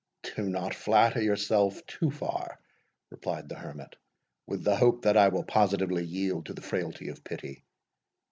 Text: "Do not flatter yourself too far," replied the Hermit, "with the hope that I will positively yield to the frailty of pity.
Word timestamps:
"Do 0.35 0.49
not 0.49 0.73
flatter 0.73 1.21
yourself 1.21 1.85
too 1.85 2.09
far," 2.09 2.59
replied 3.11 3.49
the 3.49 3.53
Hermit, 3.59 3.97
"with 4.47 4.63
the 4.63 4.75
hope 4.77 5.03
that 5.03 5.15
I 5.15 5.27
will 5.27 5.43
positively 5.43 6.03
yield 6.03 6.47
to 6.47 6.55
the 6.55 6.61
frailty 6.63 7.09
of 7.09 7.23
pity. 7.23 7.63